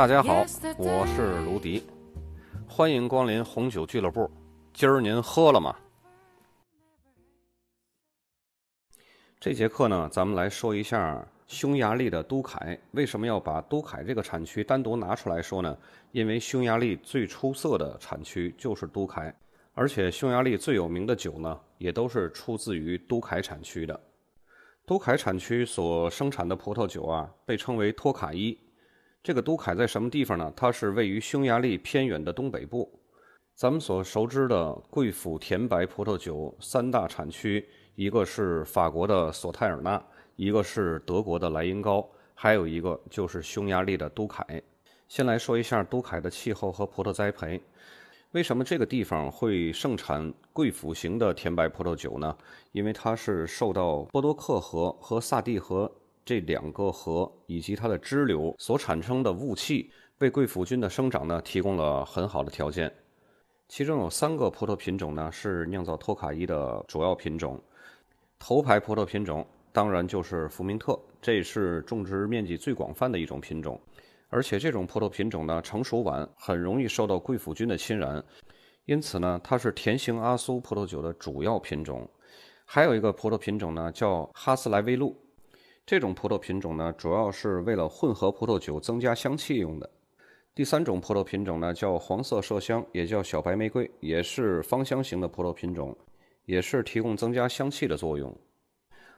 [0.00, 0.46] 大家好，
[0.78, 1.82] 我是卢迪，
[2.66, 4.30] 欢迎光临红酒俱乐部。
[4.72, 5.76] 今儿您喝了吗？
[9.38, 12.80] 这节课呢，咱们来说一下匈牙利的都凯。
[12.92, 15.76] 为什么要把都凯这个产区单独拿出来说呢？
[16.12, 19.30] 因为匈牙利最出色的产区就是都凯，
[19.74, 24.00] 而且匈牙利最有名的酒呢，也都是出自于都凯产区的。
[24.86, 28.58] 都凯产区所生产的葡萄酒啊，被称为托卡伊。
[29.22, 30.50] 这个都凯在什么地方呢？
[30.56, 32.90] 它是位于匈牙利偏远的东北部。
[33.54, 40.02] 咱们所熟知的贵腐甜白葡萄酒三大产区，一个是法国的索泰尔纳，
[40.36, 44.42] 一个是德国的莱茵高，还有一个就是匈牙利的都凯。
[45.06, 47.60] 先来说一下都凯的气候和葡萄栽培。
[48.30, 52.34] 为什么这个地方会盛产贵腐型的甜白葡萄酒呢？
[52.72, 55.90] 因为它是受到波多克河和萨蒂河
[56.30, 62.88] 这两个河以及它的支流所产生的雾气，为贵腐菌的生长呢提供了很好的条件。
[63.66, 67.60] 其中有三个葡萄品种呢是酿造托卡伊的主要品种，
[68.38, 73.80] 头牌葡萄品种当然就是福明特，这是种植面积最广泛的一种品种。
[74.28, 78.24] 而且这种葡萄品种呢，成熟晚，很容易受到贵腐菌的侵染，
[78.84, 82.08] 因此呢，它是甜型阿苏葡萄酒的主要品种。
[82.64, 85.16] 还有一个葡萄品种呢，叫哈斯莱威露，
[85.86, 89.90] 这种葡萄品种呢，主要是为了混合葡萄酒增加香气用的。
[90.54, 95.96] 第三种葡萄品种呢，叫黄色麝香，也叫小白玫瑰，也是芳香型的葡萄品种，
[96.44, 98.36] 也是提供增加香气的作用。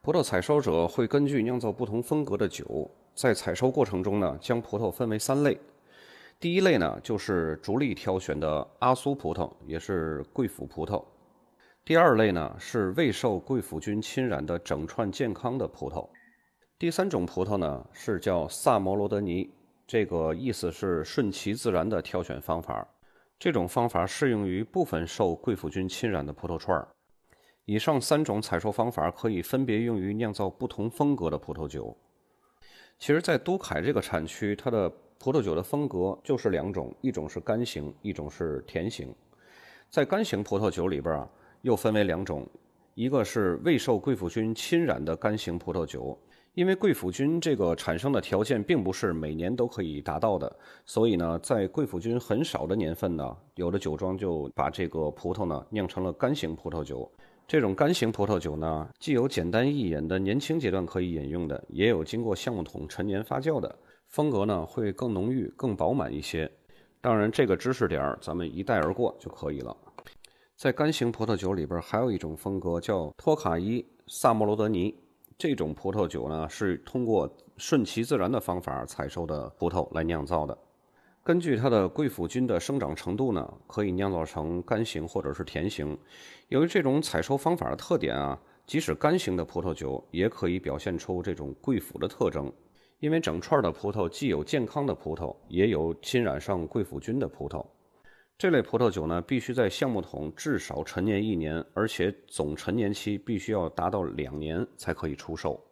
[0.00, 2.90] 葡萄采收者会根据酿造不同风格的酒。
[3.14, 5.58] 在采收过程中呢，将葡萄分为三类。
[6.40, 11.02] 第一类呢，就是逐粒挑选的阿苏葡萄，也是贵腐葡萄。
[11.84, 16.06] 第二类呢，是未受贵腐菌侵染的整串健康的葡萄。
[16.84, 19.48] 第三种葡萄呢，是叫萨摩罗德尼，
[19.86, 22.86] 这个意思是顺其自然的挑选方法。
[23.38, 26.86] 这种方法适用于部分受贵腐菌侵染的葡萄串儿。
[27.64, 31.96] 以上三种采收方法可以分别用于酿造不同风格的葡萄酒。
[32.98, 39.10] 其实，在都凯这个产区，它的葡萄酒的风格就是两种，一种是干型，一种是甜型。
[39.88, 41.26] 在干型葡萄酒里边啊，
[41.62, 42.46] 又分为两种，
[42.92, 46.18] 一个是未受贵腐菌侵染的干型葡萄酒，
[46.54, 50.56] 因为贵腐菌这个产生的条件并不是每年都可以达到的，
[50.86, 57.10] 所以呢，在贵腐菌很少的年份呢，有的酒庄就把这个葡萄呢酿成了干型葡萄酒。
[57.48, 63.76] 这种干型葡萄酒呢，既有简单易饮的年轻阶段可以饮用的，也有经过橡木桶陈年发酵的，
[64.06, 66.48] 风格呢会更浓郁、更饱满一些。
[67.00, 69.76] 当然，这个知识点儿咱们一带而过就可以了。
[70.56, 74.94] 在干型葡萄酒里边，还有一种风格叫托卡伊萨莫罗德尼，
[75.36, 80.56] 这种葡萄酒呢是通过顺其自然的方法采收的葡萄来酿造的。
[81.22, 85.98] 根据它的贵腐菌的生长程度呢，可以酿造成干型或者是甜型。
[86.48, 92.52] 由于这种采收方法的特点啊，即使干型的葡萄酒也可以表现出这种贵腐的特征。
[93.00, 97.64] 因为整串的葡萄既有健康的葡萄，也有侵染上贵腐菌的葡萄。
[98.36, 105.62] 这类葡萄酒呢，必须在橡木桶至少陈年一年，而且总陈年期必须要达到两年才可以出售。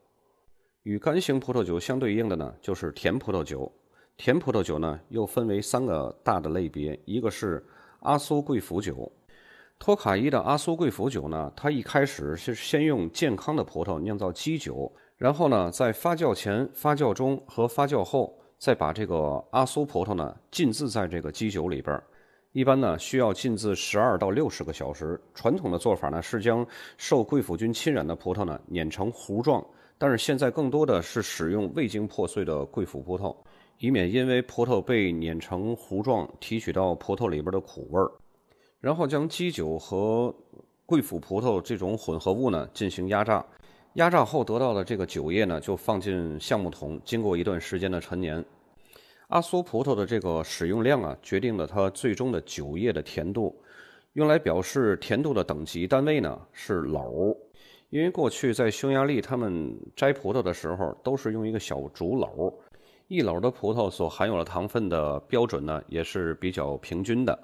[0.84, 3.70] 与干型葡萄酒相对应的呢，就是甜葡萄酒。
[4.16, 7.64] 甜葡萄酒呢，又分为三个大的类别，一个是
[8.00, 9.10] 阿苏贵腐酒。
[9.78, 22.00] 托卡伊的阿苏贵腐酒呢，它一开始是先用健康的葡萄酿造基酒，然后呢，在发酵前、发酵中和发酵后，再把这个阿苏葡萄呢浸渍在这个基酒里边
[22.52, 25.20] 一般呢需要浸渍十二到六十个小时。
[25.34, 29.64] 传统的做法呢是将受贵腐菌侵染的葡萄呢碾成糊状，
[29.96, 33.34] 但是现在更多的是使用未经破碎的贵腐葡萄。
[33.78, 38.12] 以免因为葡萄被碾成糊状，提取到葡萄里边的苦味儿，
[38.78, 40.32] 然后将基酒和
[40.86, 43.44] 贵腐葡萄这种混合物呢进行压榨，
[43.94, 48.44] 压榨后得到的这个酒液呢就放进橡木桶，经过一段时间的陈年。
[49.32, 53.58] 阿苏葡萄的这个使用量啊，决定了它最终的酒液的甜度。
[54.12, 57.34] 用来表示甜度的等级单位呢是篓，
[57.88, 62.52] 因为过去在匈牙利他们摘葡萄的时候都是用一个小竹篓。
[63.08, 67.38] 一篓的葡萄所含有的糖分的标准呢，也是比较平均的。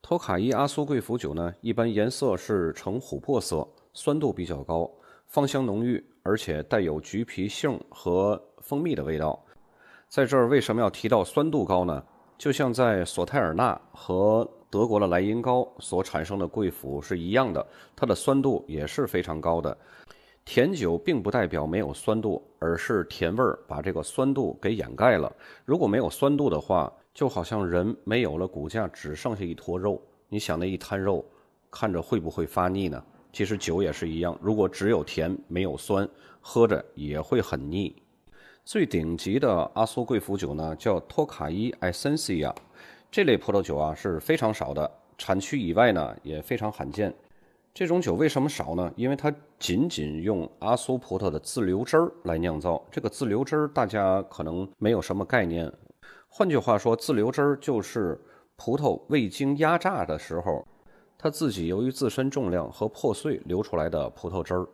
[0.00, 4.88] 托卡伊阿苏贵腐酒呢，一般颜色是呈琥珀色，酸度比较高，
[5.26, 9.42] 芳香浓郁，而且带有橘皮杏和蜂蜜的味道。
[10.08, 12.02] 在这儿为什么要提到酸度高呢？
[12.38, 19.76] 就像在索泰尔纳和德国的莱茵高所产生的贵腐是一样的，它的酸度也是非常高的。
[20.44, 25.30] 甜酒并不代表没有酸度，而是甜味儿把这个酸度给掩盖了。
[25.64, 30.00] 如果没有酸度的话，就好像人没有了骨架，只剩下一坨肉。
[30.28, 31.24] 你想那一滩肉，
[31.68, 33.02] 看着会不会发腻呢？
[33.32, 36.08] 其实酒也是一样，如果只有甜没有酸，
[36.40, 37.94] 喝着也会很腻。
[38.66, 42.52] 最顶级的阿苏贵腐酒呢，叫托卡伊埃森西亚。
[43.12, 47.14] 这类葡萄酒啊是非常少的，产区以外呢也非常罕见。
[47.72, 48.92] 这种酒为什么少呢？
[48.96, 52.84] 因为它仅仅用阿苏葡萄的自流汁儿来酿造。
[52.90, 55.72] 这个自流汁儿大家可能没有什么概念。
[56.26, 58.20] 换句话说，自流汁儿就是
[58.56, 60.66] 葡萄未经压榨的时候，
[61.16, 64.66] 它自己由于自身重量和破碎流出来的葡萄汁儿。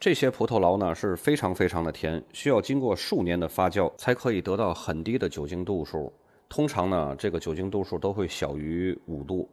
[0.00, 6.12] 这些葡萄醪呢是非常非常的甜，需要经过数年的发酵才可以得到很低的酒精度数。
[6.48, 9.48] 通常呢，这个酒精度数都会小于五度，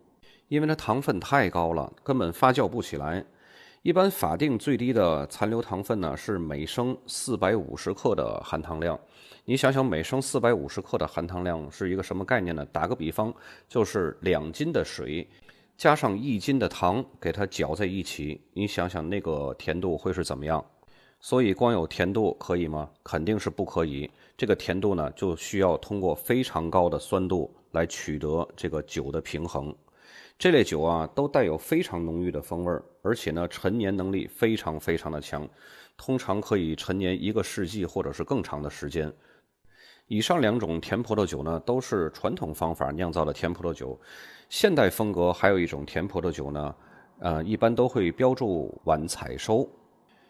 [0.48, 3.24] 因为它糖分太高了，根本发酵不起来。
[3.82, 9.00] 一般法定最低的残留糖分呢是每升四百五十克的含糖量。
[9.46, 12.66] 你想想，每升四百五十克的含糖量是一个什么概念呢？
[12.74, 13.34] 打个比方，
[13.70, 15.26] 就是两斤的水。
[15.80, 20.64] 加上一斤的糖，给它搅在一起，你想想那个甜度会是怎么样？
[21.22, 22.90] 所以光有甜度可以吗？
[23.02, 24.12] 肯定是不可以。
[24.36, 29.74] 这个甜度呢，就需要通过非常高的酸度来取得这个酒的平衡。
[30.38, 35.48] 这类酒啊，都带有非常浓郁的风味儿，而且呢，陈年能力非常非常的强，
[35.96, 39.10] 通常可以陈年一个世纪或者是更长的时间。
[40.10, 43.96] 以上两种甜葡萄酒呢，都是传统方法酿造的甜葡萄酒。
[44.50, 46.76] 现代风格还有一种甜葡萄酒呢，
[47.20, 49.70] 呃，一般都会标注晚采收。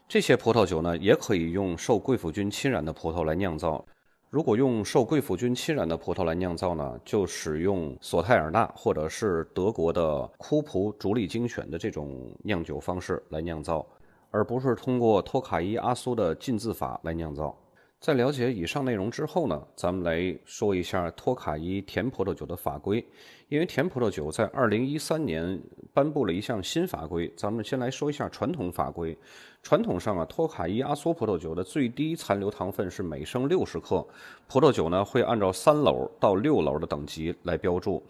[0.05, 3.83] 这些葡萄酒呢，也可以用受贵腐菌侵染的葡萄来酿造。
[4.29, 13.87] 如果用受贵腐菌侵染的葡萄来酿造呢，就使用索泰尔纳或者是德国的库普逐利精选的这种酿酒方式来酿造，
[14.29, 17.57] 而不是通过托卡伊阿苏的浸渍法来酿造。
[17.99, 23.05] 在了解以上内容之后呢，咱们来说一下托卡伊甜葡萄酒的法规。
[23.49, 25.61] 因为甜葡萄酒在二零一三年
[25.93, 29.17] 颁布了一项新法规，咱们先来说一下传统法规。
[29.61, 34.07] 传统上啊，托卡伊阿苏葡萄酒的最低残留糖分是每升六十克。
[34.47, 38.01] 葡萄酒呢会按照三篓到六篓的等级来标注，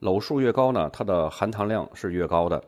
[0.00, 2.62] 篓数越高呢，它的含糖量是越高的。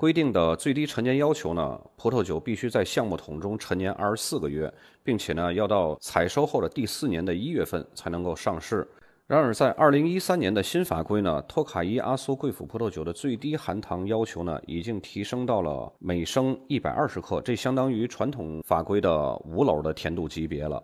[0.00, 4.72] 规定的最低陈年要求呢，葡萄酒必须在橡木桶中陈年二十四个月，
[5.04, 8.88] 并且呢，要到采收后的第四年的一月份才能够上市。
[9.26, 20.82] 然而，在二零一三年的新法规呢，托卡伊阿苏贵腐葡萄酒的最低含糖要求呢，已经提升到了每升一百二十克，这相当于传统法规的五篓的甜度级别了。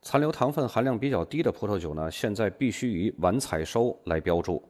[0.00, 4.60] 残留糖分含量比较低的葡萄酒呢，现在必须以晚采收来标注。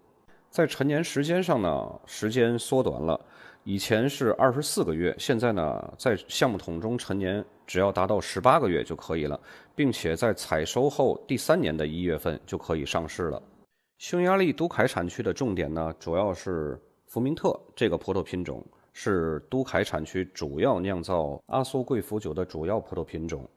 [0.50, 3.18] 在陈年时间上呢，时间缩短了。
[3.64, 9.40] 以前是二十四个月，现在呢，在橡木桶中陈年只要达到十八个月就可以了，
[9.76, 13.40] 并且在采收后第三年的一月份就可以上市了。
[13.98, 16.76] 匈牙利都凯产区的重点呢，主要是
[17.06, 23.48] 福明特这个葡萄品种，是都凯产区主要酿造阿苏贵腐酒的主要葡萄品种。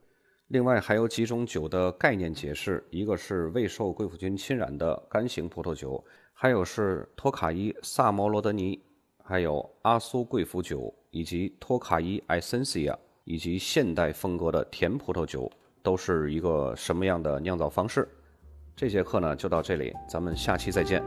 [0.50, 8.80] 另外还有几种酒的概念解释，一个是未受贵腐菌侵染的干型葡萄酒，还有是托卡伊萨摩罗德尼。
[9.27, 18.07] 还有阿苏贵腐酒，以及托卡伊埃森西亚，以及现代风格的甜葡萄酒，都是一个什么样的酿造方式？
[18.76, 21.04] 这节课呢就到这里，咱们下期再见。